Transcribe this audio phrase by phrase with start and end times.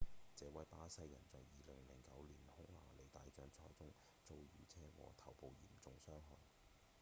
[0.35, 3.87] 這位巴西人在2009年匈牙利大獎賽中
[4.25, 6.39] 遭遇車禍頭部嚴重傷害